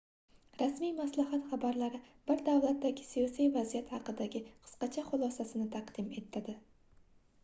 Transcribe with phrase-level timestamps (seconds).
[0.59, 1.99] rasmiy maslahat xabarlari
[2.31, 6.57] bir davlatdagi siyosiy vaziyat haqidagi qisqacha xulosasisini taqdim etadi